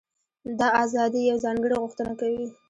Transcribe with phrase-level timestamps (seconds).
[0.59, 2.45] دا ازادي یوه ځانګړې غوښتنه کوي.